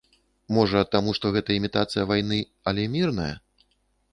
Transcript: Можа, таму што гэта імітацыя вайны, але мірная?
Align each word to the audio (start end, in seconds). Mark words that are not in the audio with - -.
Можа, 0.55 0.79
таму 0.95 1.13
што 1.17 1.31
гэта 1.35 1.53
імітацыя 1.59 2.07
вайны, 2.13 2.39
але 2.73 2.87
мірная? 2.95 3.33